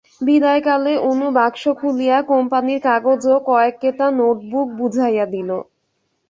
[0.21, 4.37] বিদায়কালে অনু বাক্স খুলিয়া কোম্পানীর কাগজ ও কয়েক কেতা নোট
[4.77, 5.49] বুঝাইয়া দিল।